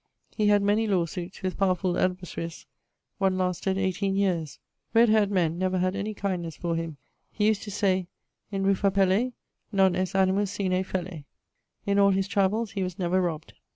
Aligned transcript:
He 0.35 0.47
had 0.47 0.63
many 0.63 0.87
lawe 0.87 1.05
suites 1.05 1.43
with 1.43 1.57
powerfull 1.57 1.95
adversaries; 1.95 2.65
one 3.19 3.37
lasted 3.37 3.77
18 3.77 4.15
yeares. 4.15 4.57
Red 4.95 5.09
haired 5.09 5.29
men 5.29 5.59
never 5.59 5.77
had 5.77 5.95
any 5.95 6.15
kindnesse 6.15 6.55
for 6.57 6.75
him. 6.75 6.97
He 7.31 7.45
used 7.45 7.61
to 7.61 7.69
say: 7.71 8.07
In 8.51 8.63
rufa 8.63 8.89
pelle 8.89 9.33
non 9.71 9.95
est 9.95 10.15
animus 10.19 10.49
sine 10.51 10.83
felle. 10.83 11.25
In 11.85 11.99
all 11.99 12.09
his 12.09 12.27
travells 12.27 12.71
he 12.71 12.81
was 12.81 12.97
never 12.97 13.21
robbed. 13.21 13.53